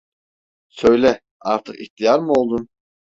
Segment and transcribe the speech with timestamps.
[0.69, 2.67] Söyle, artık ihtiyar mı oldun?